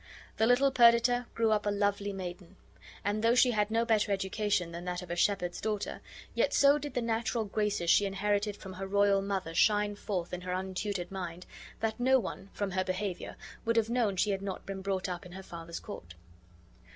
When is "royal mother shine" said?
8.87-9.93